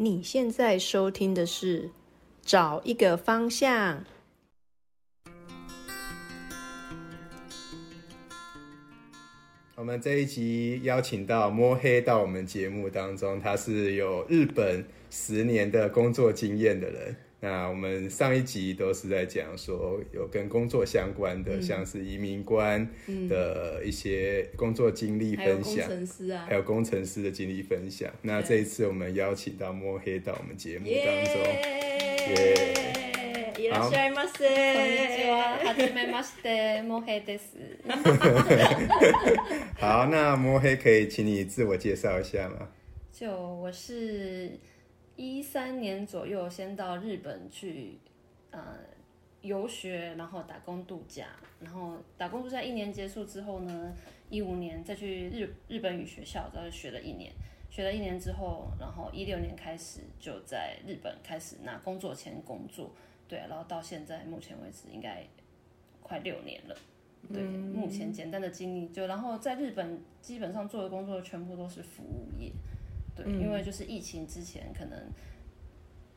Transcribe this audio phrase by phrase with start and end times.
[0.00, 1.82] 你现在收听的是
[2.42, 3.98] 《找一个方向》。
[9.74, 17.16] 我们这一集邀请到摸黑到我们节目当中，他是有日本十年的工作经验的人。
[17.39, 22.87] 那我们上一集都是在讲说有跟工作相关的，像是移民官
[23.27, 28.09] 的一些工作经历分享，工程师啊，还有工程师的经历分享。
[28.21, 30.93] 那这一次我们邀请到摸黑到我们节目当
[31.25, 31.41] 中，
[32.29, 32.93] 耶！
[33.55, 34.49] いらっしゃいませ。
[34.73, 37.55] こんにちは、はじめまして、モヘです。
[39.79, 42.67] 好，那摸黑可以请你自我介绍一下吗？
[43.11, 44.59] 就我是
[45.18, 47.98] 一三年左右先到日本去
[48.52, 48.78] 呃
[49.42, 51.26] 游学，然后打工度假，
[51.58, 53.92] 然后打工度假一年结束之后呢，
[54.30, 57.32] 一五年再去日日本语学校，然后学了一年。
[57.68, 62.92] 学了一年之后，然后一六年开始就在日本开始拿工作签工作，
[63.26, 65.26] 对，然后到现在目前为止应该
[66.00, 66.76] 快六年了。
[67.32, 68.88] 对，目前简单的经历。
[68.88, 72.52] 就，然后在日本基本上做的工作全部都是服务业，
[73.24, 75.10] 对，因为就是疫情之前可能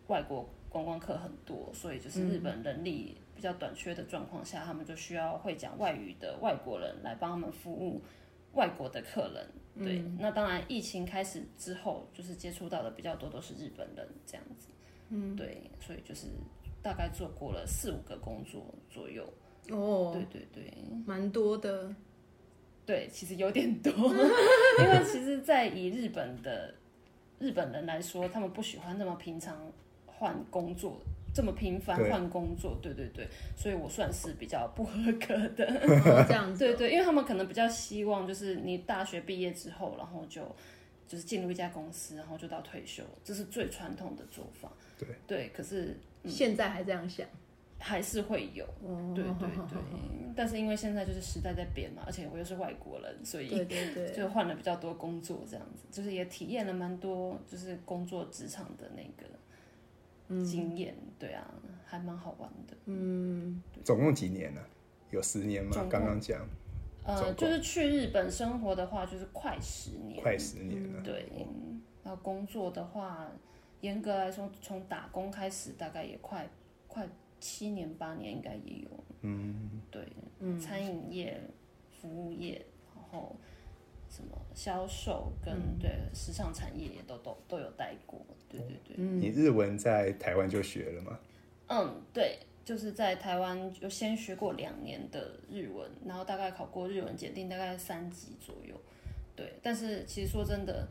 [0.08, 8.02] 外国观光客很多，所以就是日本人力比较短缺的状况下，他们就需要会讲外语的外国人来帮他们服务
[8.54, 9.48] 外国的客人。
[9.78, 14.68] 对，那当然疫情开始之后，就是接触到的比较多都是日本人这样子。
[15.10, 16.28] 嗯，对，所以就是
[16.82, 19.24] 大概做过了四五个工作左右。
[19.70, 20.74] 哦，对对对。
[21.06, 21.96] 蛮多的。
[22.84, 26.74] 对，其实有点多， 因为其实，在以日本的
[27.42, 29.58] 日本人来说，他们不喜欢那么平常
[30.06, 31.02] 换工作，
[31.34, 35.66] 这么频繁换工作，对对对，所以我算是比较不合格的。
[36.06, 36.60] 哦这样子。
[36.60, 40.44] 对对，因为他们可能比较希望就是你大学毕业之后，然后就
[41.08, 44.72] 就是进入一家公司，然后就到退休，这是最传统的做法。
[45.00, 47.28] 对对，可是现在还这样想。
[47.82, 49.78] 还是会有，哦对对对。
[50.34, 54.12] 但是因为现在就是时代在变嘛，而且我又是外国人，所以对对对。
[54.16, 61.54] 就换了比较多工作，这样子，就是也体验了蛮多，就是工作职场的那个经验，对啊，
[61.86, 62.78] 还蛮好玩的。
[62.86, 64.62] 嗯，总共几年啊、
[65.10, 66.48] 有十年吗刚刚讲
[67.04, 71.02] 呃，就是去日本生活的话，就是快十年，快十年了。
[71.02, 71.26] 对。
[72.04, 73.30] 然后工作的话，
[73.82, 76.48] 严格来说，从打工开始，大概也快
[76.88, 77.08] 快
[77.42, 78.90] 七年八年，应该也有。
[79.24, 80.08] 嗯，对，
[80.58, 81.38] 餐饮业、
[81.92, 82.66] 服务业，
[82.96, 83.36] 然后
[84.10, 88.26] 什么销售跟、对时尚产业也都都都有待过。
[88.48, 88.96] 对对对。
[88.98, 91.20] 你日文在台湾就学了吗？
[91.68, 98.76] 嗯，对，就是在台湾就先学过两年的日文，然后大概考过日文检定，大概三级左右。
[99.36, 100.88] 对，但是其实说真的，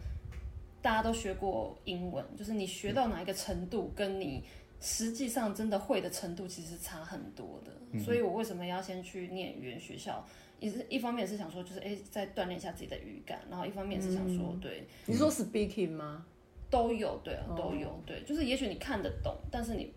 [0.81, 4.43] 大家都学过英文，就是你学到哪一个程度，跟你
[4.81, 8.01] 实际上真的会的程度其实差很多的。
[8.01, 10.27] 所以我为什么要先去念语言学校？
[10.59, 16.27] 也是一方面是想说，就是哎，再锻炼一下自己的语感，然后一方面是想说，对，你说 speaking 吗？
[16.69, 19.93] 都有，对啊，都有，对，就是也许你看得懂，但是你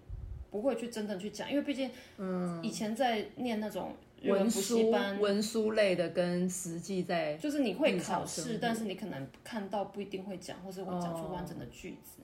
[0.50, 12.22] 不会去真正去讲，因为毕竟，嗯，以前在念那种日文文补习书班，文书类的跟实际在就是你会考试，但是你可能看到不一定会讲，或是我讲出完整的句子，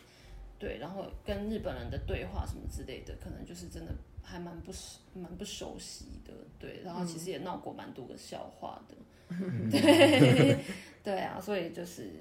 [0.59, 8.95] 对，然后跟日本人的对话什么之类的，可能就是真的还蛮不熟蛮不熟悉的，对，然后其实也闹过蛮多个笑话的，
[9.71, 10.57] 对，
[11.03, 12.11] 对啊，所以就是。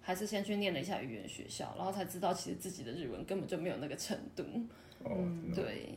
[0.00, 4.42] 还是先去念了一下语言学校，然后才知道其实自己的日文根本就没有那个程度。
[5.04, 5.10] 哦，
[5.54, 5.92] 对，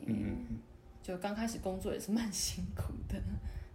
[1.02, 3.18] 就刚开始工作也是蛮辛苦的，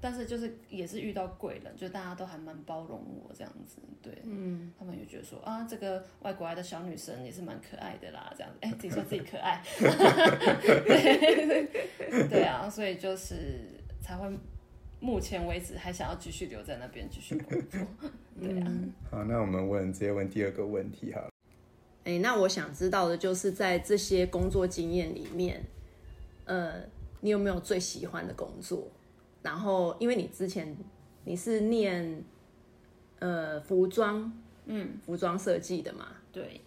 [0.00, 9.62] 但是就是也是遇到贵人，就大家都还蛮包容我这样子，对，嗯，他们就觉得说啊，这个外国来的小女生也是蛮可爱的啦，这样子，哎、自己说自己可爱，
[10.84, 13.34] 对， 对啊，所以就是
[14.00, 14.28] 才会
[15.00, 17.80] 目前为止还想要继续留在那边继续工作，
[18.38, 18.72] 对啊，
[19.10, 21.30] 好，那我们问直接问第二个问题好了。
[22.04, 25.60] 哎、那我想知道的就是在这些工作经验里面，
[26.44, 26.74] 呃，
[27.20, 28.86] 你有没有最喜欢的工作？
[29.46, 30.76] 然后，因为你之前
[31.24, 32.24] 你是念
[33.20, 34.32] 呃服装，
[34.64, 36.60] 嗯，服装设计的嘛，对，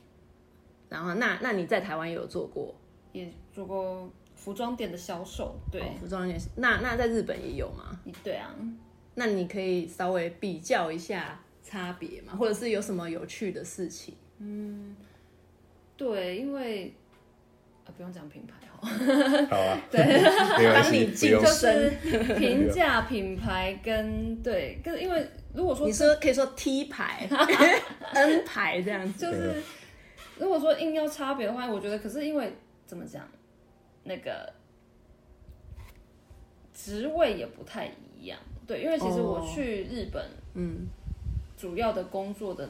[0.87, 2.73] 然后那那你在台湾也有做过
[3.11, 7.99] 也做过服装店的销售，对，服装店，那那在日本也有吗？
[8.23, 8.55] 对啊，
[9.15, 12.33] 那你可以稍微比较一下差别嘛？
[12.33, 14.15] 或者是有什么有趣的事情？
[14.37, 14.95] 嗯
[15.97, 16.93] 对，因为
[17.85, 20.03] 啊，不用讲品牌哈，好啊，对，
[20.57, 21.43] 没关系，帮你不用。
[21.43, 27.27] 晋升就是评价品牌跟对，跟因为如果说你说可以说 T 牌、
[28.13, 29.61] N 牌这样子，就是
[30.37, 32.53] 如果说硬要差别的话，我觉得可是因为
[32.85, 33.27] 怎么讲，
[34.03, 34.51] 那个
[36.73, 38.39] 职位也不太一样。
[38.65, 40.23] 对，因为其实我去日本，
[40.53, 40.87] 嗯，
[41.57, 42.69] 主要的工作的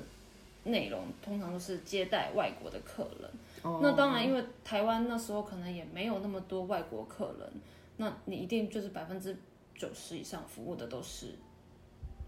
[0.64, 3.30] 内容通常都是接待外国的客人。
[3.64, 7.50] 那当然，因为台湾那时候可能也没有那么多外国客人，
[7.98, 9.36] 那你一定就是百分之
[9.76, 11.28] 九十以上服务的都是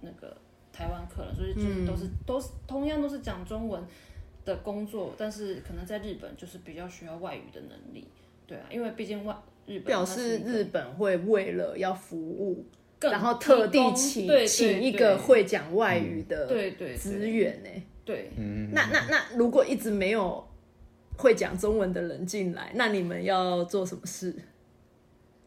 [0.02, 0.36] 那个
[0.74, 3.84] 台湾客人，所以就是都是、都是同样都是讲中文
[4.44, 8.08] 的工作，但是可能在日本就是比较需要外语的能力，
[8.48, 9.36] 对啊，因为毕竟外
[9.68, 12.66] 日本表示日本会为了要服务，
[13.00, 16.48] 更然后特地请请一对个会讲外语的
[16.98, 17.70] 资源呢、
[18.04, 18.32] 对，
[18.72, 20.46] 那那那如果一直没有
[21.22, 24.36] 会讲中文的人进来，那你们要做什么事？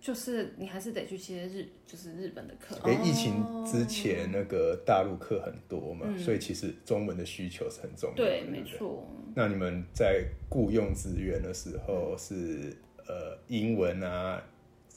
[0.00, 2.94] 就是你还是得去接日就是日本的客人。
[2.94, 8.22] 因为疫情之前那个大陆课很多嘛，所以其实中文的需求是很重要的。
[8.22, 8.62] 对，不没。
[8.62, 9.08] 错。
[9.34, 14.42] 那你们在雇佣资源的时候是呃英文啊、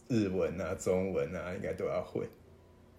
[0.08, 2.22] 日文啊、中文啊，应该都要会。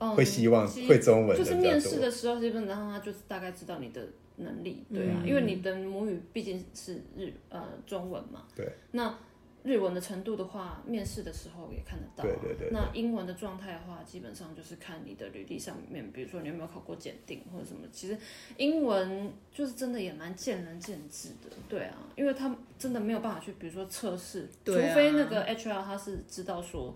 [0.01, 4.01] 嗯会希望会中文就是面试的时候，基本上他就是大概知道你的
[4.39, 5.17] 能力，对嗯。
[5.17, 9.19] 啊，因为你的母语毕竟是日呃中文嘛，对，那
[9.65, 12.71] 日文的程度的话，面试的时候也看得到、啊，对对对对。
[12.71, 18.17] 那英文的状态的话，基本上就是看你的履历上面，比如说你有没有考过检定或者什么，其实
[18.57, 24.89] 英文就是真的也蛮见仁见智的，对啊，因为他真的没有办法去，比如说测试，对啊。
[24.89, 26.95] 除非那个 HR 他是知道说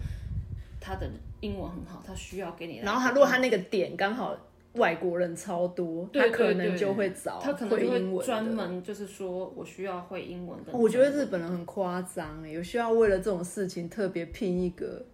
[0.81, 1.11] 他的
[1.41, 4.35] 英文很好，他需要给你然后他如果他那个点刚好
[4.75, 10.73] 外国人超多，对他可能就会找他可能会英文专门就是说我需要会英文的。
[10.73, 15.05] 我觉得日，本人很夸张哎，有需要为了这种事情特别拼一个。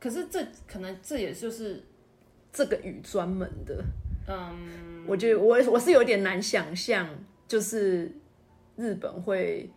[0.00, 1.82] 可是这可能这也就是
[2.52, 3.82] 这个语专门的。
[4.28, 7.08] 嗯，我觉得我我是有点难想象，
[7.46, 8.12] 就是
[8.76, 9.70] 日本会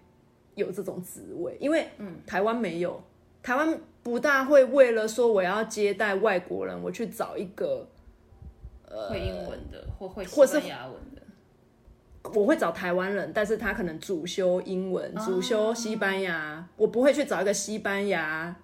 [0.56, 3.02] 有这种职位，因为嗯，台湾没有，
[3.44, 7.88] 台湾不大会为了说我要接待外国人，我去找一个
[8.90, 11.22] 会英文的或会或是西班牙文的，
[12.34, 18.56] 我会找台湾人，但是他可能主修英文，哦主修西班牙，我不会去找一个西班牙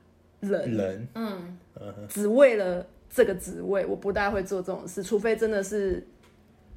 [0.42, 1.08] 人，人。
[1.16, 1.58] 嗯，
[2.10, 6.06] 只为了这个职位，我不大会做这种事，除非真的是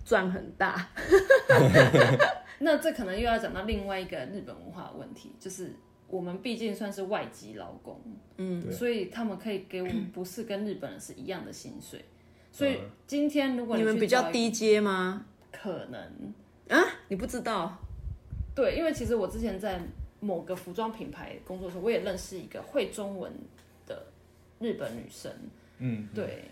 [0.04, 0.88] 赚很大。
[2.60, 5.72] 那这可能又要讲到另外一个日本文化的问题，就是
[6.08, 8.00] 我们毕竟算是外籍劳工，
[8.36, 8.72] 嗯，对。
[8.72, 12.04] 所以他们可以给我们不是跟日本人是一样的薪水，
[12.50, 15.26] 所以今天如果你们比较低阶吗？
[15.52, 16.00] 可能。
[16.68, 17.78] 啊，你不知道？
[18.54, 19.80] 对，因为其实我之前在
[20.20, 23.32] 某个服装品牌工作的时候，我也认识一个会中文
[23.86, 24.04] 的
[24.58, 25.32] 日本女生，
[25.78, 26.44] 嗯，对，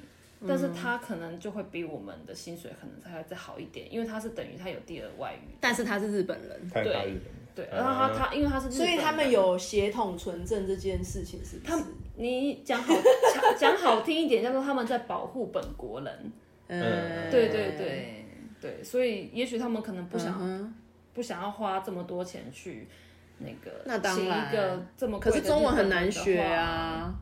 [0.46, 11.85] 但是她可能就会比我们的薪水可能才会再好一点，因为她是等于她有第二外语，但是他是日本人，对日本对，然后他他因为他是所以他们有协统纯正这件事情，是不是？
[12.17, 12.94] 你讲好
[13.58, 16.32] 讲讲好听一点，叫做他们在保护本国人，
[16.69, 18.23] 嗯，对对对。
[18.58, 20.75] 对，所以也许他们可能不想、嗯
[21.12, 22.87] 不想要花这么多钱去
[23.38, 27.14] 那个那当请然一个这么可是中文很难学啊。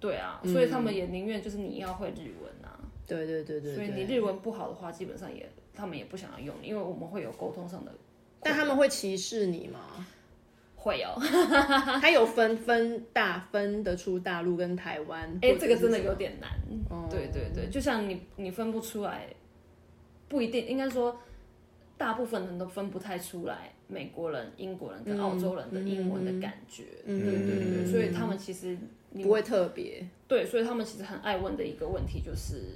[0.00, 3.74] 对啊，所以他们也宁愿就是你要会日文啊，对对对对。
[3.74, 4.04] 所以你。
[4.04, 7.92] 日文不好的话，基本上也他们也不想要用，因为我们会有沟通上的
[8.44, 10.06] 但他们会歧视你吗？
[10.76, 11.18] 会哦。
[12.00, 15.26] 他有分分大分得出大陆跟台湾？
[15.40, 16.50] 哎、这个真的有点难。
[16.90, 19.26] 哦对对对，就像你你分不出来，
[20.28, 21.18] 不一定应该说，
[21.96, 26.84] 大部分人都分不太出来美国人、英国人跟澳洲人的英文的感觉。
[27.06, 28.76] 嗯对对对，所以他们其实
[29.10, 30.06] 你不会特别。
[30.28, 32.74] 对，所以他们其实很爱问的一个问题就是，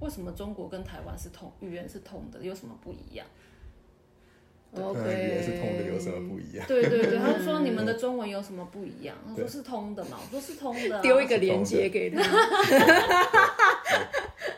[0.00, 3.26] 为什么中国跟台湾是同语言是同的，有什么不一样？
[4.76, 6.66] 语言是通的，有什么不一样？
[6.66, 9.16] 对对对，他就说你们的中文有什么不一样？
[9.28, 12.22] 他说是通的嘛，我说是通的啊、丢一个链接给他。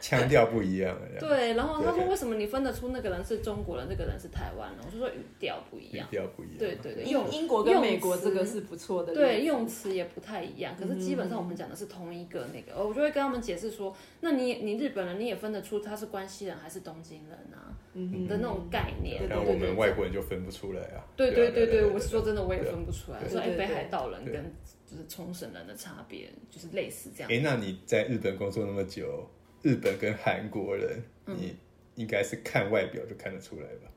[0.01, 0.97] 腔调不一样。
[1.19, 4.79] 对，然后他说对为什么你分得出那个人是中国人，那个人是台湾人？
[4.87, 6.07] 我就说语调不一语样。
[6.11, 6.57] 调不一样。
[6.59, 9.15] 对对对，用英英国跟美国这个是不错的。
[9.15, 19.28] 对用词也不太一样，可是基本上我们讲的是同一个那个，我就会跟他们解释说，那你你日本人你也分得出他是关西人还是东京人啊的那种概念。
[19.28, 21.04] 然后我们外国人就分不出来啊。
[21.16, 23.21] 对对对对我是说真的，我也分不出来。
[23.21, 24.52] 对说哎，对对北海道人跟
[24.87, 27.33] 就是冲绳人的差别，就是类似这样。
[27.33, 29.28] 哎，那你在日本工作那么久，
[29.62, 31.57] 日本跟韩国人，嗯你
[31.97, 33.90] 应该是看外表就看得出来吧？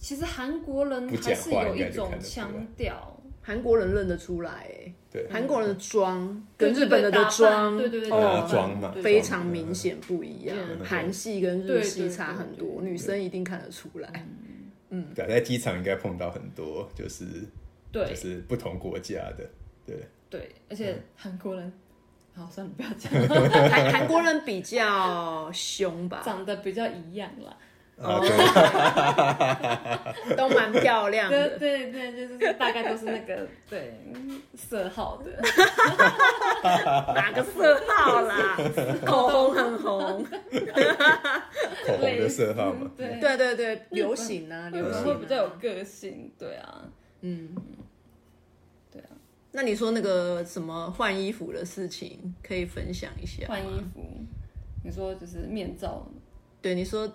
[0.00, 8.94] 其实韩国人不还是有一种腔调，韩国人认得出来，哎，对，韩国人的妆跟日本人的妆，对对对哦妆嘛。
[9.02, 10.82] 非常明显不一样嗯。
[10.82, 14.26] 韩系跟日系差很多，女生一定看得出来。
[14.88, 17.26] 嗯，对啊，在机场应该碰到很多，就是
[17.92, 18.08] 对。
[18.08, 19.46] 就是不同国家的，
[19.86, 19.96] 对，
[20.30, 21.70] 对，而且韩国人，
[22.34, 23.12] 好，算了，不要讲，
[23.68, 27.54] 韩韩国人比较凶吧，长得比较一样啦。
[28.02, 28.28] 啊，对，
[30.36, 31.58] 都蛮漂亮对的。
[31.58, 35.30] 对对，就是大概都是那个 对嗯色号的，
[37.14, 38.56] 哪个色号啦？
[39.06, 40.24] 口红很红。
[41.86, 43.36] 口红的色号嘛，对对。
[43.36, 46.82] 对对，流行啊，流行、比较有个性，对啊，
[47.20, 47.54] 嗯，
[48.90, 49.08] 对啊。
[49.52, 53.54] 那你说那个什么换衣服的事情，可以分享一下吗？
[53.54, 54.00] 换衣服，
[54.82, 56.06] 你说就是面罩，
[56.60, 57.10] 对，你说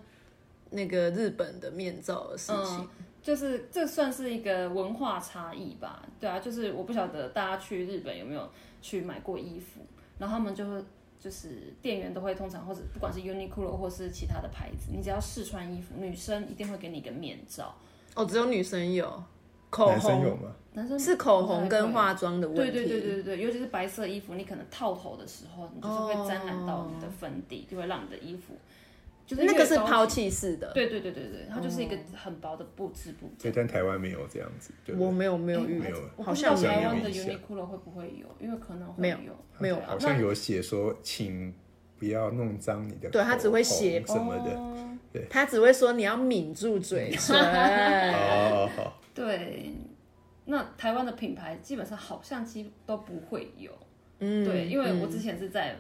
[0.71, 2.87] 那个日本的面罩的事情嗯，，
[3.21, 8.49] 就是这算是一个文化差异吧，对啊，就是我不晓得大家去日本有没有
[8.81, 9.81] 去买过衣服，
[10.17, 10.83] 然后他们就会
[11.19, 17.75] 就是店员都会通常或者不管是 Uniqlo 或是其他的牌子，你只要试穿衣服，女生一定会给你一个面罩，
[18.15, 19.23] 哦，只有女生有
[19.69, 20.55] 口男生有红，吗？
[20.73, 22.71] 男生是口红跟化妆的问题。
[22.71, 28.53] 对对对对对对，尤其是白色衣服，你可能套头的时候，你就是会沾染到你的粉底，就会让你的衣服
[29.29, 30.07] 就是那个是抛。
[30.09, 30.71] 弃式的。
[30.73, 33.29] 对对对对对，它就是一个很薄的布织布。
[33.39, 41.53] 对，但台湾没有这样子，对不对我没有没有遇没有，我不知道好像没有台湾的 Uniqlo 会不会有，因为可能会没有有没有好像有写说，请
[41.99, 44.89] 不要弄脏你的，对他只会写什么的。
[45.11, 47.35] 对他只会说你要抿住嘴唇。
[48.13, 48.67] 哦，
[49.13, 49.71] 对，
[50.45, 53.71] 那台湾的品牌基本上好像几都不会有。
[54.19, 55.75] 嗯，对，因为我之前是在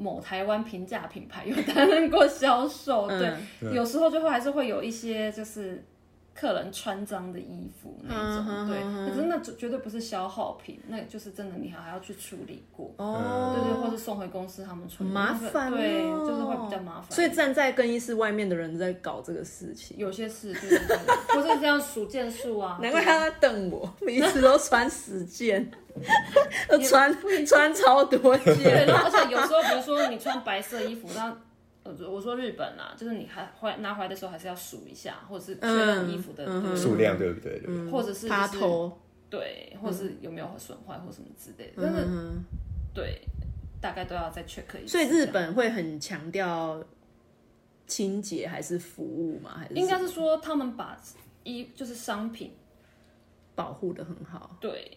[0.00, 3.30] 某台湾平价品牌有担任过销售，对，
[3.60, 5.84] 嗯有时候就会还是会有一些就是
[6.40, 15.76] 客人穿脏的衣服那种，嗯对，嗯可是那绝绝对不是消耗品，那就是真的你还要去处理过，哦，对对，或是送回公司他们处理，麻那个烦哦。
[15.76, 17.10] 对，就是会比较麻烦。
[17.10, 20.96] 所以站在更衣室外面的人在搞这个事情，有些事对对对，
[21.28, 25.70] 或是这样数件数啊， 难怪他在瞪我，每一次都穿十件，
[26.70, 27.14] 都穿
[27.46, 28.86] 穿超多对，件。
[28.86, 31.36] 然后而且有时候，比如说你穿白色衣服，那呃，
[32.08, 37.62] 我说日本啦，就是你还回拿回来的时候还是要数一下，或者是确认衣服的、嗯嗯数量对不对？
[37.90, 42.44] 或者是、就是、趴头，对，或者是有没有损坏或什么之类的，但是、嗯，
[42.94, 43.20] 对，
[43.80, 44.92] 大概都要再 check 一下。
[44.92, 46.82] 所以日本会很强调
[47.86, 49.56] 清洁还是服务吗？
[49.58, 51.00] 还是应该是说他们把
[51.44, 52.52] 衣就是商品
[53.54, 54.56] 保护的很好？
[54.60, 54.96] 对，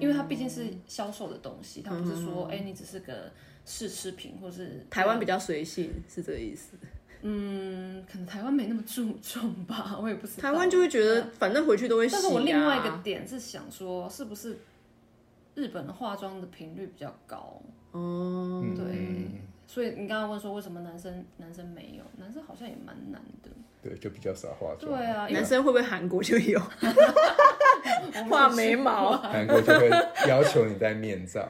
[0.00, 3.30] 因为它毕竟是销售的东西，它不是说哎、你只是个
[3.64, 6.76] 试吃品或是台湾比较随性，是这个意思。
[7.24, 10.42] 嗯，可能台湾没那么注重吧，我也不知道。
[10.42, 12.18] 台湾就会觉得，反正回去都会洗、啊。
[12.20, 14.58] 但是我另外一个点是想说，是不是
[15.54, 17.62] 日本的化妆的频率比较高？
[17.92, 23.50] 哦，嗯对，所以你刚刚问说为什么男生男生没有，男生好像也蛮难的。
[23.80, 24.92] 对，就比较少化妆。
[24.92, 26.60] 对啊，男生会不会韩国就有
[28.28, 29.16] 画眉毛？
[29.18, 29.88] 韩国就会
[30.28, 31.48] 要求你戴面罩，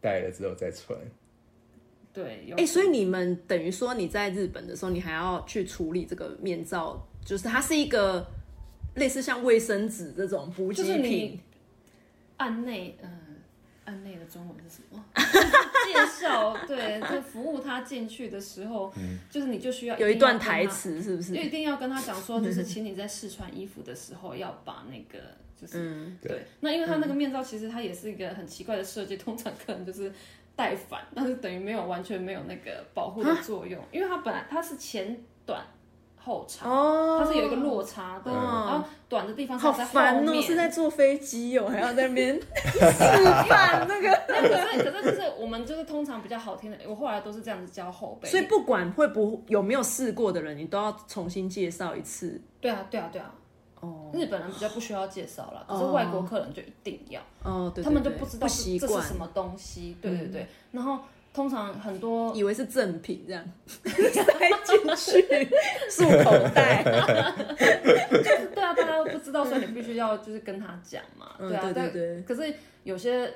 [0.00, 0.96] 戴了之后再穿。
[2.12, 8.26] 对，有哎、所以你们等于说你在日本的时候，你还要去处理这个面罩，就是它是一个
[8.96, 11.40] 类似像卫生纸这种补给就是品你。
[12.36, 13.10] 案内，嗯、
[13.84, 15.04] 案内的中文是什么？
[15.14, 18.92] 介绍，对，就服务他进去的时候，
[19.30, 21.32] 就是你就需要有一段台词，是不是？
[21.34, 25.18] 就一定要跟他讲说，就是请你在试穿衣服的时候要把那个
[25.60, 30.12] 就是、嗯对，那因为它那个面罩其实它也是一个很奇怪的设计，通常可能就是
[30.54, 35.60] 带反，但是等于没有完全没有那个保护的作用，因为它本来它是前短
[36.16, 36.70] 后长。
[36.70, 40.42] 哦，它是有一个落差的，嗯然后短的地方是好在后烦哦，面。
[40.42, 42.78] 是在坐飞机哦，还要在那边 示
[43.48, 44.22] 范那个。
[44.28, 48.28] 可是可是就是我们就是通常比较好听的，我后来都是这样子教后辈。
[48.28, 52.40] 所以不管会不有没有试过的人，你都要重新介绍一次。
[52.60, 53.34] 对啊对啊对啊，
[53.82, 54.10] 哦。
[54.12, 57.20] 日本人比较不需要介绍了，可是外国客人就一定要。
[57.44, 60.46] 哦，对对他们就不知道这是什，么东西，对对对。
[60.72, 60.98] 然后
[61.34, 63.44] 通常很多以为是正品这样。
[63.84, 63.92] 塞
[64.64, 65.48] 进去，
[65.90, 66.82] 束口袋。
[66.84, 72.22] 就 是对啊，大家都不知道，所以你必须要就是跟他讲嘛，嗯对啊，对对但对。
[72.22, 73.32] 可是有些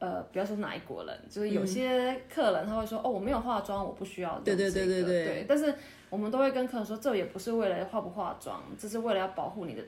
[0.00, 5.02] 呃，不要说哪一国人，就是有些客人他会说，哦，我没有化妆，我不需要用对对对对。
[5.04, 5.44] 对。
[5.48, 5.74] 但是
[6.10, 9.82] 我们都会跟客人说，这也不是为了化不化妆，这是为了要保护你的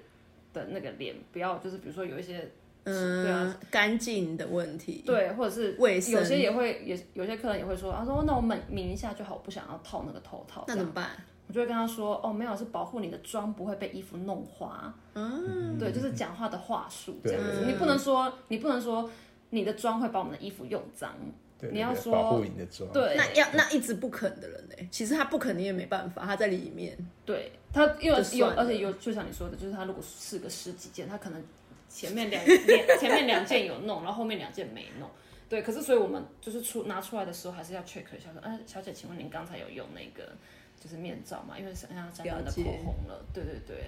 [0.52, 2.38] 的那个脸，不要就是比如说有一些
[2.84, 5.02] 对嗯啊，干净的问题。
[5.04, 11.10] 对，或者是卫生有些也会也有些客人也会说，他说那我抿抿一下就好，我不想要套那个头套，那怎么办？
[11.48, 14.94] 我就会跟他说，哦，没有，是保护你的妆不会被衣服弄花。
[15.14, 19.10] 嗯，对，就是讲话的话术这样子，你不能说你不能说
[19.50, 21.14] 你的妆会把我们的衣服用脏，
[21.62, 24.74] 对对你要说对保护你的妆，对，那要那一直不肯的人呢？
[24.90, 26.98] 其实他不肯，你也没办法，他在里面。
[27.24, 31.40] 对他，因为有，而且有，就像你说的，就是他如果试个十几件，他可能
[31.88, 35.08] 前面两两 前面两件有弄，然后后面两件没弄。
[35.48, 40.32] 对，可是所以我们就是出拿出来的时候，还是要 check 一下说，哎、小姐，请问您刚才有用那个
[40.80, 41.56] 就是面罩吗？
[41.56, 43.24] 因为想要沾到你的口红了。
[43.32, 43.84] 对对对，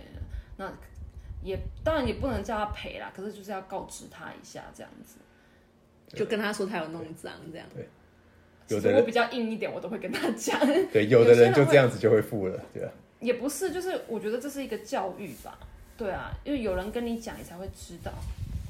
[0.57, 0.73] 那
[1.43, 5.17] 也当然也不能叫他赔啦，可是就是要告知他一下这样子。
[6.15, 7.67] 就跟他说他有弄脏这样。
[7.75, 7.87] 对
[8.69, 10.59] 有的人我比较硬一点，我都会跟他讲。
[10.93, 12.91] 对有的人就这样子就会付了，对啊？
[13.21, 15.59] 也不是，就是我觉得这是一个教育吧。
[15.97, 18.13] 对啊，因为有人跟你讲，你才会知道。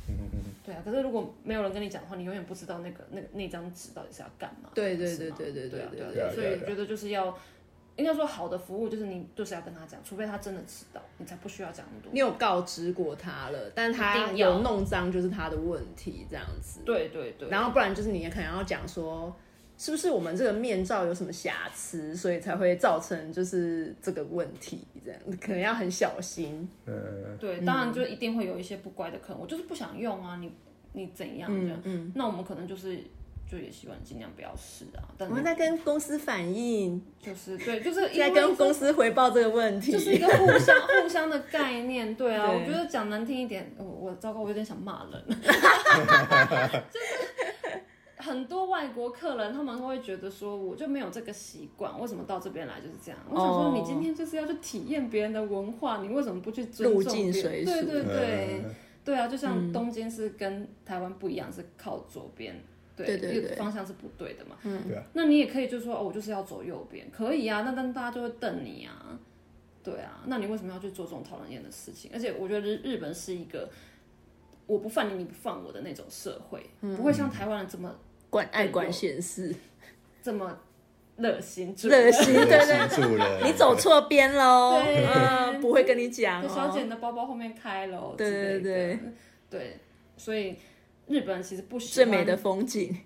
[0.09, 4.75] 嗯嗯嗯对啊，可是如果没有人跟你讲的话，你永远不知道那个那个那张纸到底是要干嘛的。
[4.75, 7.39] 对对对对对对啊对对对啊对啊对啊所以我觉得就是要，
[7.97, 12.13] 应该说好的服务就是你就是要跟他讲，除非他真的知道，你才不需要讲那么多。
[12.13, 16.81] 你有告知过他了，但一他定有弄脏就是他的问题这样子。
[16.85, 19.35] 对对对，然后不然就是你也可能要讲说，
[19.79, 26.69] 是不是我们这个面罩有什么瑕疵，所以才会造成就是这个问题，这样可能要很小心。
[26.87, 30.51] 嗯，对，当然就一定会有一些不乖的客人，我就是不想用啊，你
[30.93, 31.81] 你怎样这样？
[31.85, 32.99] 嗯那我们可能就是
[33.51, 39.93] 就也希望尽量不要试啊，但我们在跟公司反映，就是对，就是因在跟公司回报这个问题。
[39.93, 45.23] 就是一个互相互相的概念，对啊，对我觉得讲难听一点，我我糟糕，我有点想骂人，
[46.91, 47.83] 就是
[48.17, 53.21] 很多外国客人他们会觉得说，我就没有这个习惯，为什么到这边来就是这样？
[53.29, 58.61] 我想说，哦你今天就是要去体验别人的文化，你为什么不去尊重入别人境水对对对。
[58.65, 58.75] 嗯
[59.05, 62.59] 对啊，就像东京是跟台湾不一样，是靠左边，
[62.97, 64.57] 对，对方向是不对的嘛。
[64.63, 65.03] 嗯对啊。
[65.15, 67.63] 那你也可以就说，哦，我就是要走右边，可以啊。
[67.63, 69.19] 那但大家就会瞪你啊，
[69.83, 70.23] 对啊。
[70.27, 72.11] 那你为什么要去做这种讨人厌的事情？
[72.15, 73.69] 而且我觉得日日本是一个
[74.67, 77.95] 我不犯你，你不犯我的那种社会，嗯不会像台湾人这么
[78.31, 79.55] 管爱管闲事，
[80.23, 80.59] 这么
[81.17, 86.83] 热心助热心， 对对你走错边喽，对嗯，不会跟你讲对小姐，哦。
[86.85, 88.99] 你的包包后面开了哦，对对对
[89.51, 89.79] 对，
[90.17, 90.57] 所以
[91.07, 92.97] 日本人其实不喜欢最美的风景，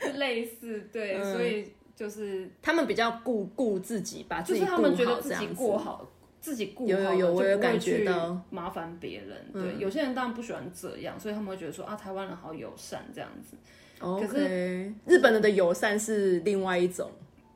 [0.00, 1.32] 就 类似对，嗯。
[1.32, 8.28] 所以就是他们比较顾顾自己，把自己顾就是他们觉好得自己过好，自己顾好有有有了我有感觉到。
[8.28, 9.52] 嗯麻烦别人。
[9.52, 13.56] 对，有些人当然不喜欢这样，所以他们会觉得说啊，台湾人好友善这样子
[13.98, 17.10] ，OK，日本人的友善是另外一种，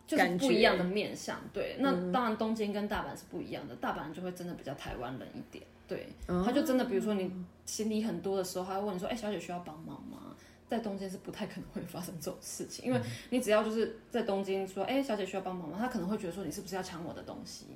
[0.07, 1.39] 就是不一样的面相。
[1.53, 5.65] 对，那当然东京跟大阪是不一样的，大阪人就会真的比较台湾人一点。
[5.87, 7.31] 对，哦他就真的比如说你
[7.67, 10.35] 行李很多的时候，他会问你说，哎、小姐需要帮忙吗？
[10.67, 12.99] 在东京是不太可能会发生这种事情，因为
[13.31, 15.77] 你只要就是在东京说，哎、小姐需要帮忙吗？
[15.79, 17.67] 他可能会觉得说你是不是要抢我的东西？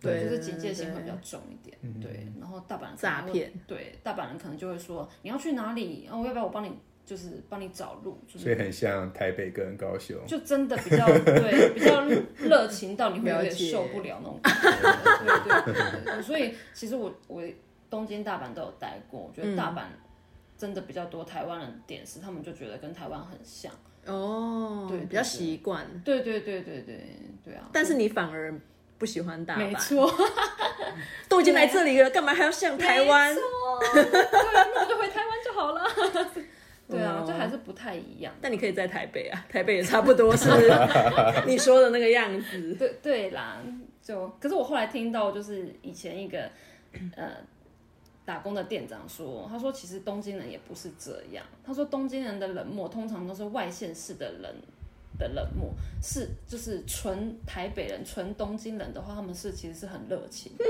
[0.00, 1.76] 对就是警戒心会比较重一点。
[2.00, 6.72] 对，然后大阪诈骗，对，大阪人可能就会说你要去哪里，然后要不要我帮你，
[7.04, 10.16] 就是帮你找路，就是所以很像台北跟高雄。
[10.26, 12.04] 就真的比较对 比较
[12.38, 14.70] 热情到你会有点受不了那种感觉。
[15.24, 17.42] 对对对对对，所以其实我我
[17.88, 19.82] 东京、大阪都有待过，我觉得大阪
[20.56, 23.72] 真的比较多台湾人点是他们就觉得跟台湾很像。
[24.06, 27.04] 哦，对对比较习惯，对对对对对
[27.44, 27.68] 对啊！
[27.72, 28.54] 但是你反而
[28.96, 30.10] 不喜欢大阪，没错，
[31.28, 33.34] 都已经来这里了，干嘛还要像台湾？
[33.34, 33.42] 对，
[34.12, 35.82] 那我就回台湾就好了。
[36.90, 38.32] 对啊，哦就还是不太一样。
[38.40, 40.48] 但你可以在台北啊， 台北也差不多是
[41.46, 42.74] 你说的那个样子。
[42.74, 43.62] 对对啦，
[44.02, 46.50] 就可是我后来听到，就是以前一个
[47.16, 47.32] 呃
[48.24, 54.54] 打工的店长说，他说其实东京人也不是这样，他说东京人的冷漠通常都是外县市的人
[55.18, 55.70] 的冷漠，
[56.02, 60.64] 是就是纯台北人、纯东京人的话，他们是其实是很热情的。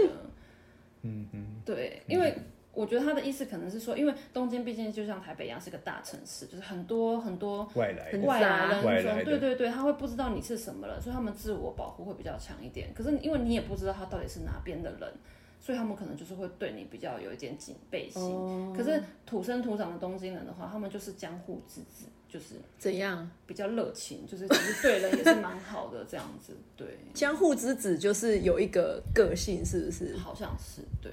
[1.02, 2.34] 嗯嗯，对，因为
[2.72, 8.82] 我觉得他的意思可能是说，因为东京毕竟就像台北一样是个大城市，就是很多很多外来人种，外来
[9.18, 12.92] 的对对对，他会不知道你是什么人，所以他们自我保护会比较强一点。
[12.94, 15.12] 可是因为你也不知道他到底是哪边的人，
[15.60, 18.22] 所以他们可能就是会对你比较有一点警备心。
[18.22, 23.28] 哦可是土生土长的东京人的话，他们就是江户之子，就是怎样？
[23.46, 26.56] 比较热情，就是其实对人也是蛮好的这样子。
[26.76, 30.16] 对， 江户之子就是有一个个性，是不是？
[30.16, 31.12] 好像是对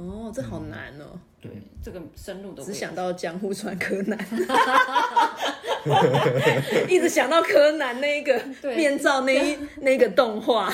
[0.00, 1.50] 哦，这好难哦，对，
[1.82, 4.18] 这个深入的只想到江户川柯南，
[6.88, 10.72] 一直想到柯南那一个对面罩那一 那个动画，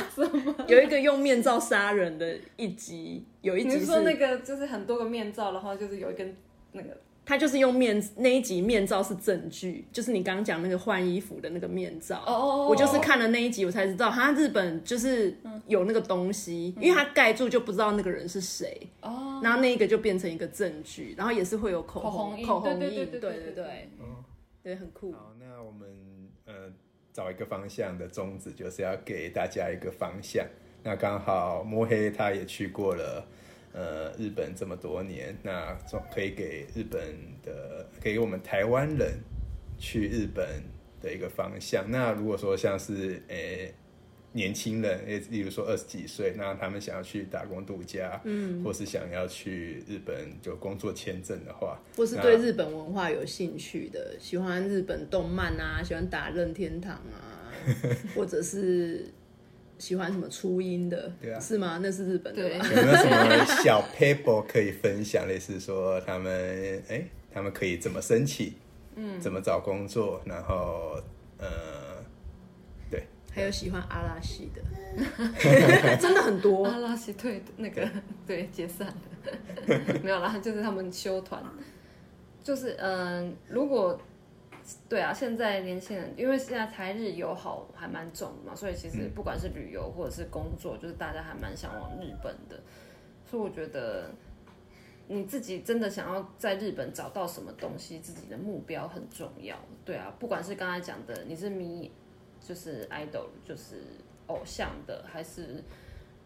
[0.69, 6.37] 有一个用面罩杀人的一集，有一集说那个就是很多个面罩，然后就是有一根
[6.73, 12.19] 那个他就是用面那一集面罩是证据，就是你刚刚讲那个换衣服的那个面罩。
[12.21, 15.37] 哦哦哦我就是看了那一集，我才知道，他日本就是
[15.67, 18.81] 有那个东西，因为他盖住就不知道那个人是谁。
[19.01, 23.89] 哦，然后那一个就变成一个证据，然后也是会有口口红印口红对对印，对对对对对对，
[24.63, 25.11] 对，很酷。
[25.11, 25.89] 好，那我们
[26.45, 26.73] 呃
[27.13, 30.47] 找一个方向的宗旨，就是要给大家一个方向。
[30.85, 33.27] 那刚好摸黑他也去过了
[33.77, 37.01] 呃日本这么多年，那总可以给日本
[37.45, 39.21] 的给我们台湾人
[39.79, 40.45] 去日本
[41.01, 41.85] 的一个方向。
[41.89, 43.73] 那如果说像是诶。
[44.33, 57.49] 年轻人，诶，例如说二十几岁，那他们想要去打工度假，嗯，或是想要去日本就工作签证的话，或是对日本文化有兴趣的，喜欢日本动漫啊，喜欢打任天堂啊，
[58.15, 59.07] 或者是
[59.79, 61.39] 喜欢什么初音的，对啊。
[61.41, 61.79] 是吗？
[61.83, 62.67] 那是日本的吧？
[62.69, 65.27] 有没有什么小 paper 可以分享？
[65.29, 68.55] 类似说他们哎、他们可以怎么申请，
[68.95, 71.01] 嗯，怎么找工作，然后
[71.39, 71.47] 呃，
[72.91, 74.63] 对，还有喜欢阿拉西的，
[76.01, 76.65] 真的很多。
[76.67, 77.89] 阿拉西对那个
[78.27, 78.49] 对。
[78.53, 78.95] 解散了，
[80.03, 81.43] 没有啦，就是他们休团，
[82.43, 84.01] 就是嗯、如果
[84.89, 92.61] 对啊，现在年轻人因为现在台日友好还蛮重的嘛，所以其实不管是旅游或者是工作，就是大家还蛮向往日本的，
[93.25, 94.11] 所以我觉得。
[95.09, 99.57] 你自己真的想要在日本找到什么东西，自己的目标很重要。
[99.85, 101.93] 对啊，不管是刚才讲的，你是迷，
[102.41, 103.85] 就是 idol，就是
[104.27, 105.63] 偶像的，还是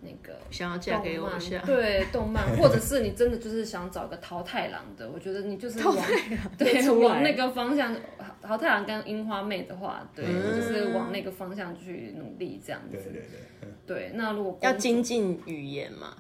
[0.02, 5.96] 那个想要嫁给动漫偶像，对 动漫，或者是你真的就是想找个桃太郎的，我觉得你就是往
[6.58, 7.94] 对往那个方向，
[8.40, 10.56] 桃太郎跟樱花妹的话，对，嗯。
[10.56, 12.96] 就是往那个方向去努力这样子。
[12.96, 13.22] 对对对，
[13.62, 13.68] 嗯。
[13.86, 16.16] 对，那如果要精进语言嘛。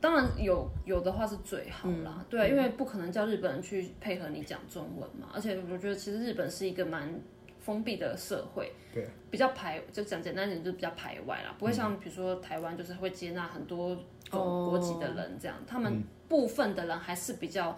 [0.00, 2.04] 当然有有的话是最好嗯。
[2.04, 7.08] 啦，对啊，因为不可能叫日本人去配合你讲中文嘛，而且我觉得其实日本是一个蛮
[7.64, 13.96] 封闭的社会，对，比较排，就讲简单一点，就是比较排外啦，不会像比如说台湾就是会接纳很多
[14.30, 17.74] 种国籍的人这样，他们部分的人还是比较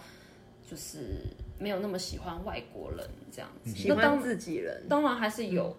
[0.68, 1.20] 就是
[1.60, 5.76] 没有那么喜欢外国人这样子，喜那当欢自己人，当然还是有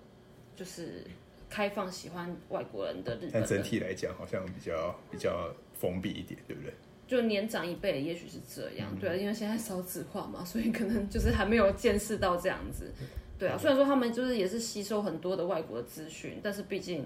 [0.55, 1.03] 就是
[1.49, 3.67] 开放喜欢外国人的日本但整人。
[3.67, 6.73] 体来讲好像比较比较封闭一点，对不对？
[7.07, 12.91] 就年长一辈的也许是这样，对啊，因为现在少子化嘛，所以可能就是还没有见识到这样子，
[13.37, 13.57] 对啊。
[13.57, 17.05] 虽然说他们就是也是吸收很多的外国的资讯，但是毕竟，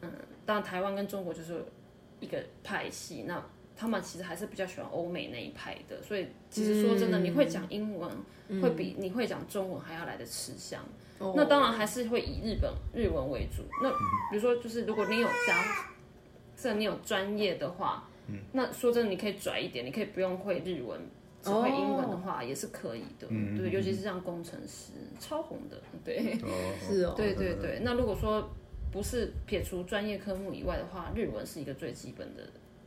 [0.00, 0.10] 嗯，
[0.44, 1.64] 当然台湾跟中国就是
[2.20, 3.44] 一个派系，那
[3.76, 8.10] 他们其实还是比较喜欢欧美那一派的，所以其实说真的，你会讲英文
[8.62, 10.82] 会比你会讲中文还要来的吃香。
[11.18, 13.62] 那当然还是会以日本日文为主。
[13.82, 13.90] 那
[14.30, 15.64] 比如说，就是如果你有加，
[16.54, 18.06] 这你有专业的话，
[18.52, 21.00] 那说真的，你可以拽一点，你可以不用会日文，
[21.46, 23.28] 只会英文的话也是可以的。
[23.28, 26.38] 对，尤其是像工程师，超红的，对。
[26.42, 28.50] 哦， 是哦，对对对，那如果说
[28.90, 32.42] 不是撇除专业科目以外的话，日文是一个最基本的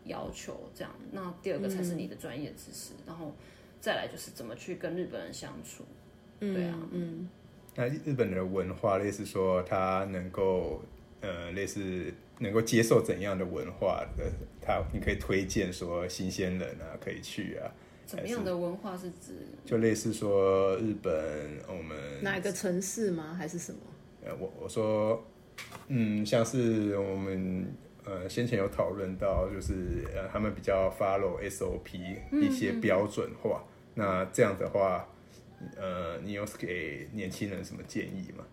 [0.05, 0.59] 要求。
[0.75, 3.33] 这样，那第二个才是你的专业知识，然后
[3.79, 5.83] 再来就是怎么去跟日本人相处。
[6.39, 7.29] 对啊，嗯，
[7.75, 10.81] 那日本的文化类似说他能够
[11.21, 17.69] 呃类似能够接受怎样的文化的，他你可以推荐说新鲜人啊可以去啊，
[18.09, 19.33] 怎么样的文化是指？
[19.63, 21.13] 就类似说日本
[21.67, 23.35] 我们哪一个城市吗？
[23.37, 23.79] 还是什么？
[24.25, 25.23] 呃，我我说，
[25.89, 27.67] 嗯，像是我们
[28.03, 31.99] 呃先前有讨论到，就是呃他们比较 follow SOP
[32.31, 35.07] 一些标准化，那这样的话，
[35.77, 38.43] 呃，你有给年轻人什么建议吗？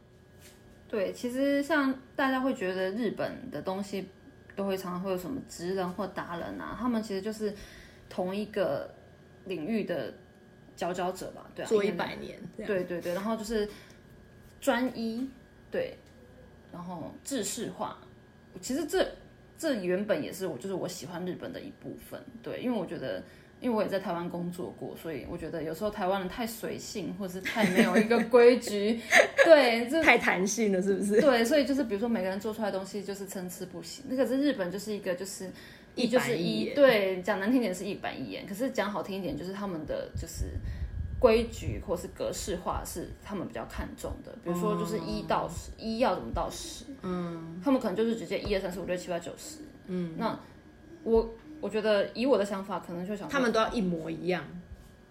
[0.86, 4.06] 对，其实像大家会觉得日本的东西
[4.54, 7.54] 都会常常会有什么职人或达人啊，他们其实就是
[8.08, 8.88] 同一个
[9.46, 10.12] 领域的
[10.76, 13.68] 佼佼者吧，对啊，做一百年，对对对，然后就是
[14.60, 15.28] 专一，
[15.70, 15.96] 对，
[16.72, 17.98] 然后制式化。
[18.60, 19.06] 其实这
[19.58, 23.22] 这原本也是我就是我喜欢日本的一部分，对，因为我觉得，
[23.60, 29.00] 因为我也在台湾工作过，所以我觉得有时候台湾人太随性，或者是太没有一个规矩，
[29.44, 31.20] 对，这太弹性了，是不是？
[31.20, 35.50] 对，所以就是比如说每个人做出来的东西就是参差不齐，那可是日本就是一个就是
[35.96, 40.52] 一就是一对，讲难听点是一板一眼，可是讲好听一点就是他们的就是
[41.18, 50.38] 规矩或是格式化是他们比较看重的，比如说就是一到十，一要怎么到十，嗯，他们可能就是直接一二三四五六七八九十，嗯，那
[51.02, 51.28] 我
[51.60, 54.44] 我觉得以我的想法，可能就想他们都要一模一样。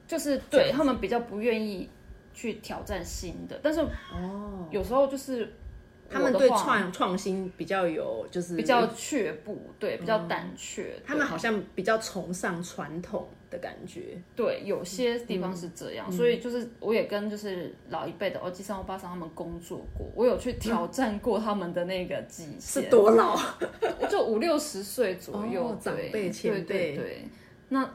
[0.08, 1.90] 就是对他们比较不愿意
[2.32, 3.80] 去挑战新的，但是
[4.14, 5.52] 哦，有时候就是
[6.10, 10.94] 他们对创创新比较有，就是比较却步，对，比较胆怯。
[11.06, 14.22] 他们好像比较崇尚传统的感觉。
[14.36, 23.38] 对，有些地方是这嗯样，所以就是我也跟就是老一辈的欧吉桑、欧巴桑他们工作过，我有去挑战过他们的那个极是限，多老？
[24.10, 27.28] 就五六十岁左右，哦长对辈前对对辈对。
[27.70, 27.90] 那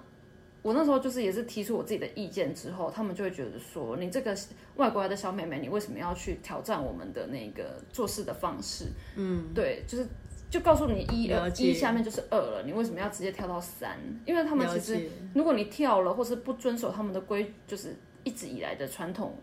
[0.62, 4.36] 我那时候就是也是提出我自己的意见之后，他们就会觉得说，你这个
[4.76, 8.86] 外国来的小妹妹，你为什么要去挑战我们的那个做事的方式？
[9.16, 10.06] 嗯，对，就是
[10.50, 13.98] 就告诉你一二了一下面就是二了，你为什么要直接跳到三？
[14.26, 19.38] 因为他们其实如果你跳了，或是不遵守他们的规，就是一直以来的传统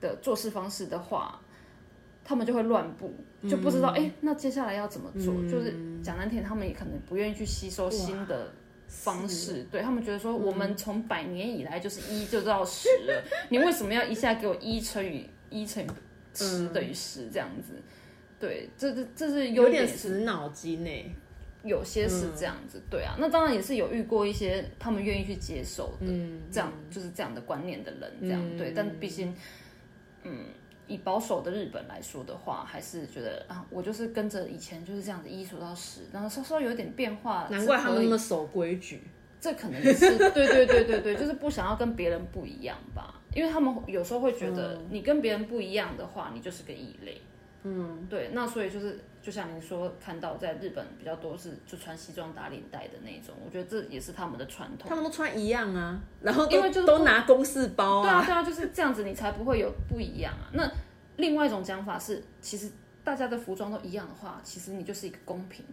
[0.00, 1.38] 的做事方式的话，
[2.24, 3.12] 他们就会乱步，
[3.46, 5.34] 就不知道哎、诶那接下来要怎么做？
[5.50, 8.52] 就是讲难听，他们也可能不愿意去吸收新的
[8.88, 15.88] 方式，对他们觉得说，我们从百年以来就是一就到十了， 你为什么要一下给我一乘以一乘以
[16.34, 17.74] 十等于十这样子？
[18.38, 20.90] 对，这这这是有点死脑筋呢。
[21.64, 29.34] 有些是这样子，对啊，那当然也是有遇过一些他们愿意去接受的，嗯这样就是这样的观念的人，这样、对，但毕竟，
[30.22, 30.44] 嗯，
[30.86, 39.02] 以保守的日本来说的话，还是觉得啊，我就是跟着以前就是这样子一数到十，然后稍稍有点变化，难怪他们那么守规矩。
[39.38, 47.20] 这可能也是对对对对对， 就是不想要跟别人不一样吧，因为他们有时候会觉得你跟别人不一样的话，你就是个异类。
[47.62, 54.94] 嗯，对，那所以就是就像您说，看到在日本比较多是就穿西装打领带的那种，我觉得这也是他们的传统他。
[54.94, 60.46] 们都穿一样啊，然后因为就是都拿公事包啊对啊，对啊，就是这样子，你才不会有不一样啊。
[60.52, 60.70] 那
[61.16, 62.70] 另外一种讲法是，其实
[63.02, 65.64] 大家的服装都一样的话，其实你就是一个公平，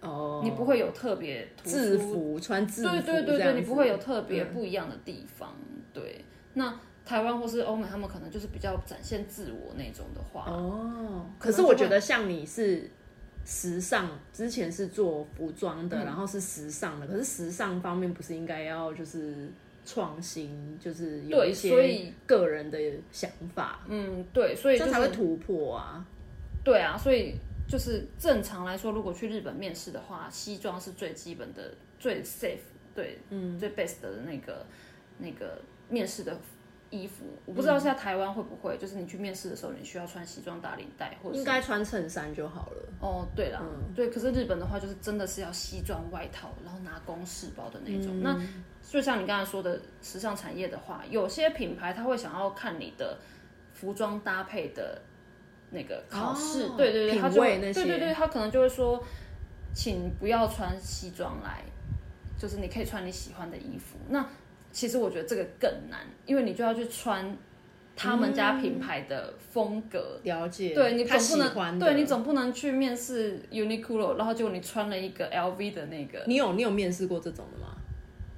[0.00, 5.54] 哦，你不会有特别制服穿制服，对对对你不会有特别不一样的地方。
[5.92, 6.24] 对，
[6.54, 11.26] 那台湾或是欧美，他们可能就是比较展现自我那种的话，哦。
[11.38, 12.88] 可是我觉得像你是
[13.44, 19.50] 时尚，之前是做服装嗯的，然后是时尚的，可是时尚方面不是应该要就是
[19.84, 22.78] 创新，就是有对一所以些个人的
[23.10, 26.06] 想法，嗯，对，所以这就是样才会突破啊。
[26.64, 27.34] 对啊，所以
[27.66, 32.58] 就是正常来说，如果去日本面试的话，西装是最基本的、最 safe，
[32.94, 34.64] 对，嗯，最 best 的那个
[35.18, 36.38] 那个面试的
[36.92, 37.24] 衣服。
[37.44, 42.88] 我不知道现在台湾会不会，就是你去面试的时候，你需要穿西装打领带，或者应该穿衬衫就好了。
[43.00, 43.60] 哦，对啦，
[43.96, 48.22] 对，可是日本的话，就是真的是要西装外套，然后拿公事包的那种。
[48.22, 48.38] 那
[48.88, 53.18] 就像你刚才说的，时尚产业的话，有些品牌他会想要看你的
[53.72, 55.00] 服装搭配的
[55.70, 59.02] 那个考试，哦对对对，他就味那些对对对，他可能就会说，
[59.74, 61.62] 请不要穿西装来，
[62.38, 63.96] 就是你可以穿你喜欢的衣服。
[64.08, 64.24] 那
[64.72, 67.36] 其实我觉得这个更难，因为你就要去穿
[67.94, 70.18] 他们家品牌的风格。
[70.24, 77.76] 了解，对你总不能，对你总不能去面试 Uniqlo，然后结果你穿了一个 LV 的那个，你有你有面试过这种的吗？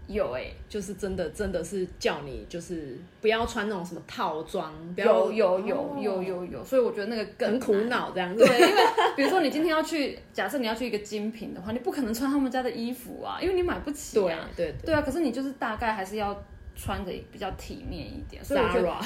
[0.07, 7.75] 有哎、就是真的真的是叫你就是不要穿那种什么套装，不要有有有哦有有有，所以我觉得那个更很苦。
[7.85, 8.45] 恼这样子。
[8.45, 8.83] 对，因为
[9.17, 14.49] 比如说你今天要去，假设你要去一个精品的话，你不可能穿他们家的衣服啊，因为你买不起对啊。
[14.57, 16.35] 对对啊，可是你就是大概还是要
[16.75, 19.05] 穿的比较体面一点，所以我觉得 Zara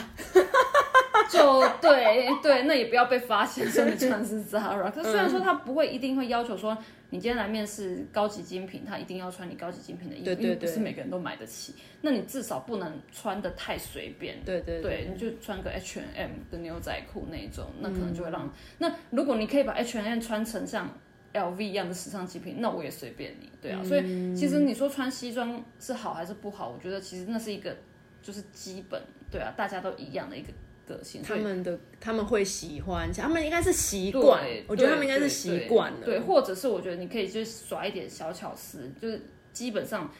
[1.31, 4.91] 就对对，那也不要被发现说你穿的是 Zara。
[4.93, 6.77] 可是虽然说他不会一定会要求说
[7.11, 11.75] 你今天来面试高级精品，他一定要穿你高级精品的衣服，对对因为不是每个人都买得起。
[12.03, 14.43] 那你至少不能穿的太随便。
[14.45, 18.55] 对对对，你就穿个 H and M 的牛仔裤那一种，那可能就会嗯让。
[18.79, 20.89] 那如果你可以把 H and M 穿成像
[21.33, 23.83] L V 一样的时尚精品，那我也随便你，对啊。
[23.85, 27.77] 所嗯以其实你说穿西装是好还是不好，我觉得其实那是一个
[28.23, 29.01] 就是基本，
[29.31, 30.49] 对啊，大家都一样的一个
[30.88, 31.22] 个性。
[31.22, 35.98] 他们的他们会喜欢，他们应该是习惯，，我觉得他们应该是习惯了。
[36.05, 39.20] 对，对或者是我觉得你可以就是耍一点小巧思，就是
[39.53, 40.11] 基本上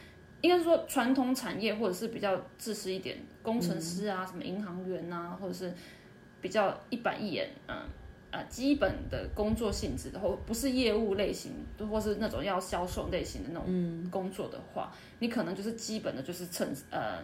[0.41, 5.73] 应该是说传统产业或者是比较自私一点，工程师啊，什么银行员啊，或者是
[6.39, 7.75] 比较一板一眼，嗯。
[8.31, 11.51] 啊，基本的工作性质的，或不是业务类型，
[11.89, 17.23] 或是那种要销售类型的那种工作的话，你可能就是基本的就是衬呃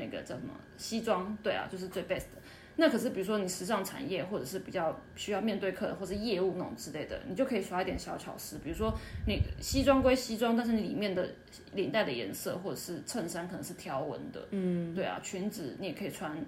[0.00, 2.40] 那个叫什么西装，对啊，就是最 best 的。
[2.76, 8.92] 那可是比如说你时尚产业，或者是比较需要面对客人或是业务那种之类的，你就可以耍一点小巧思，比如说
[9.26, 11.28] 你西装归西装，但是你里面的
[11.74, 16.42] 领带的颜色或者是衬衫可能是条纹的，嗯，对啊，裙子你也可以穿。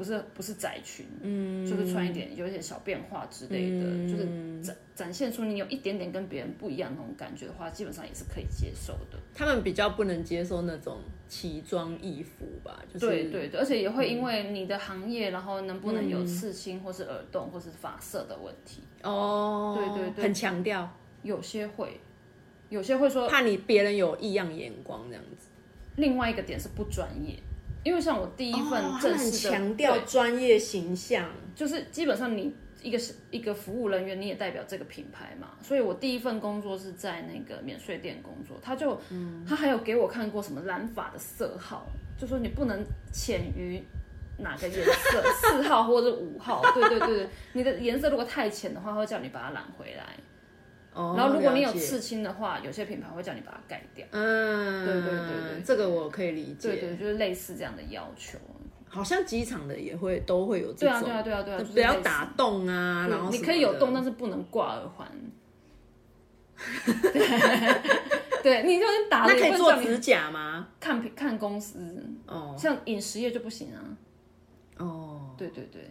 [0.00, 4.26] 不是不是窄裙，嗯，就是穿一点有一点小变化之类的，就是
[4.62, 9.18] 展展现出你有一点点跟别人不一样那种感觉的话，基本上也是可以接受的。
[9.34, 20.24] 他们比较不能接受那种奇装异服吧，就是对对对，而且也会因为你的行业，然后能不能有刺青或是耳洞或是发色的问题，哦，对对对。
[20.24, 20.90] 很强调，
[21.22, 22.00] 有些会，
[22.70, 25.48] 有些会说怕你别人有异样眼光这样子。
[25.96, 27.38] 另外一个点是不专业，
[27.84, 41.86] 因为像我第一份正式的，强调专业形象，就是基本上你一个是一个服务人员，你也代表这个品牌嘛，所以我第一份工作是在那个免税店工作，他就、嗯他还有给我看过什么染发的色号，
[42.18, 43.82] 就说你不能浅于。
[44.42, 46.62] 哪个颜色， 四号或者是五号？
[46.72, 50.16] 对对对对，你的颜色如果太浅的话，会叫你把它染回来。
[50.92, 54.04] 哦然后如果你有刺青的话，有些品牌会叫你把它盖掉。
[54.10, 56.68] 嗯，对对对对对这个我可以理解。
[56.68, 58.38] 对对，就是类似这样的要求。
[58.88, 65.08] 好像机场的也会都会有这种对啊种，对啊对啊对啊，不要打洞啊，然后你可以有洞，但是不能挂耳环。
[68.42, 70.66] 对，你就是打了那可以做指甲吗？
[70.80, 73.78] 看看公司，哦像饮食业就不行啊。
[74.78, 75.82] 哦对对对，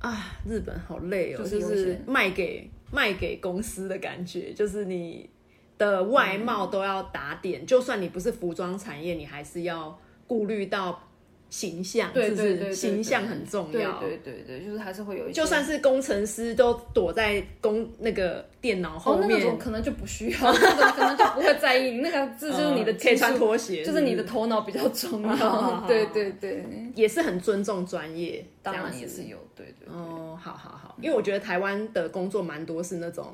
[0.00, 5.28] 啊，日本好累哦，就是卖给卖给公司的感觉，就是你
[5.76, 11.07] 的外貌都要打点，就算你不是服装产业，你还是要顾虑到
[11.50, 13.98] 形象，是不是对对对对，形象很重要。
[14.00, 25.84] 对对对对，就是还是会有一些，就算是工程师都躲在工那个电脑后哦，那面，种可能就不需要， 那种可能就不会在意，那个这就是你的嗯 可以穿拖鞋就是你的头脑比较重要。
[25.88, 29.94] 对对对，也是很尊重专业，当然也是有，对对对。
[29.94, 33.32] 哦，好好好，因为我觉得台湾的工作蛮多是那种，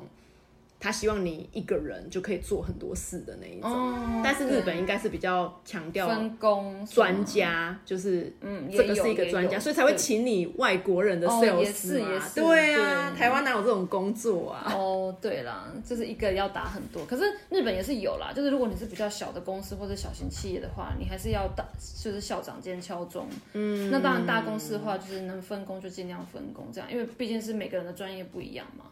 [0.85, 14.71] 他希望你一个人就可以做很多事的那一种，哦但是日本应该是比较强调分工专，家，就是嗯，这个是一个专家，所以才会请你外国人的哦 sales 也是嘛也是对啊，对台湾哪有这种工作啊？
[14.75, 18.31] 哦，对啦，就是一个要打很多，可是日本也是有啦。
[18.35, 21.65] 就是如果你是比较小的公司或者小型企业的话，你还是要大，
[21.99, 23.27] 就是校长兼敲钟。
[23.53, 28.85] 嗯，那当然大公司的话，就是能分工就尽量分工，这样，因为毕竟是每个人的专业不一样嘛。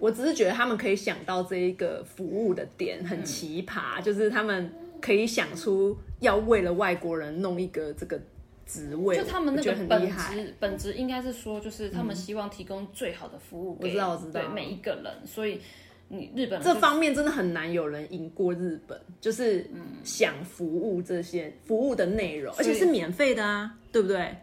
[0.00, 8.18] 我只是觉得他们可以想到这一个服务的点很奇葩，就是他们可以想出要为了外国人弄一个这个
[8.66, 10.34] 职位，就他们那个很厉害。
[10.34, 15.60] 质，本质应该是说，就是他们希望提供最好的服务给、我知道我知道对每一个人，所以
[16.08, 19.68] 你日本人这方面真的很难有人赢过日本，就是
[20.02, 24.34] 想服务这些服务的内容，而且是免费的啊，对不对？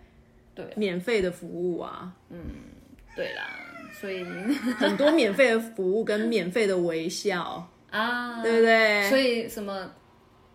[0.54, 2.40] 对免费的服务啊，嗯
[3.16, 3.44] 对啦，
[4.00, 4.24] 所以
[4.78, 9.10] 很多免费的服务跟免费的微笑，啊，对不对？
[9.10, 9.92] 所以什么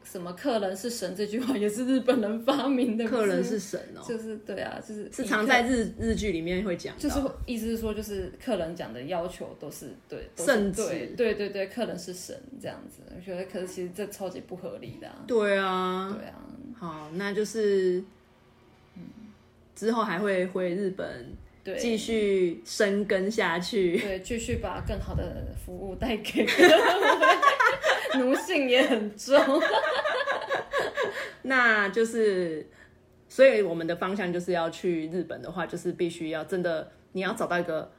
[0.04, 10.82] 什么客人是神这句话也是日本人发明的，客人是神哦、就是对啊，就是是常在日日剧里面会讲，就是意思是说，就是客人讲的要求都是对，都是圣旨。
[10.86, 16.34] 对对对对，客人是神这样子，我觉得可是其实这超级不合理的、啊，对啊，对啊，
[16.78, 18.02] 好，那就是，
[19.74, 21.32] 之后还会回日本
[21.64, 23.98] 对，继续深耕下去。
[23.98, 29.38] 对，继续把更好的服务带给各位，奴性也很重，
[31.42, 32.66] 那就是，
[33.28, 37.92] 所以我们的方向就是要去日本的话，就是必须要真的，你要找到一个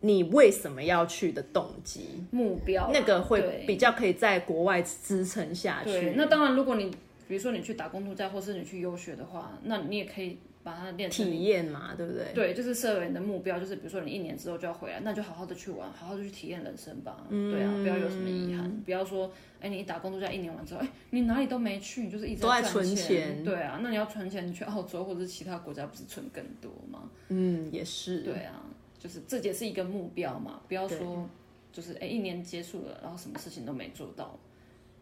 [0.00, 6.90] 你为什么要去的动机，目标啊那个会比较可以在国外支撑下去。，那当然，如果你
[7.28, 12.32] 比如说你去打工度假，或是你去游学的话，那你也可以把它练成体验嘛，对不对？
[12.34, 17.26] 对，就是设为你的目标，就是比如说你一年之后就要回来，那就好好的去玩，好好的去体验人生吧。
[17.30, 23.06] 对啊，不要有什么遗憾，不要说，哎，你一打工度假一年完之后，哎，你哪里都没去，你就是一直在存钱。
[23.06, 27.10] 钱对啊，那你要存钱，你去澳洲或者是其他国家，不是存更多吗？
[27.28, 28.20] 嗯，也是。
[28.20, 28.64] 对啊，
[28.98, 31.28] 就是这也是一个目标嘛，不要说
[31.72, 34.38] 就是哎一年结束了，然后什么事情都没做到。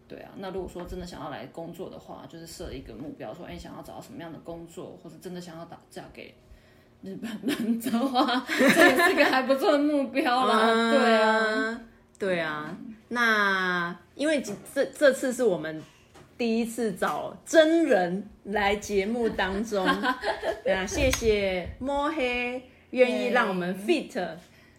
[0.08, 6.34] 对啊，那如果说真的想要来工作的话，就是设一个目标，说哎想要找到什么样的工作，或者真的想要打嫁给
[7.02, 10.92] 日本人的话， 这也是个还不错的目标啦。
[10.92, 11.88] 对啊，嗯，
[12.18, 12.76] 对啊。
[13.08, 14.42] 那因为
[14.74, 15.82] 这这次是我们
[16.36, 19.86] 第一次找真人来节目当中，
[20.64, 24.36] 对啊，谢谢摸黑愿意让我们 fit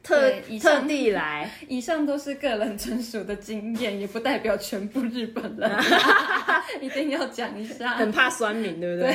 [0.08, 5.70] 特对以上特地来， 以上都是个人纯属的经验，也不代表全部日本人
[6.82, 7.90] 一定要讲一下。
[7.96, 9.14] 很怕酸民，对不对？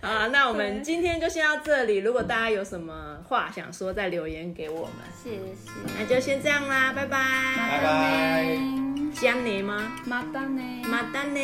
[0.00, 1.98] 好，那我们今天就先到这里。
[1.98, 4.94] 如果大家有什么话想说，再留言给我们。
[5.22, 7.18] 谢谢，那就先这样啦，拜拜。
[7.56, 8.58] 拜拜。
[9.20, 9.92] 江你吗？
[10.06, 10.62] 马丹呢？
[10.88, 11.40] 马丹呢？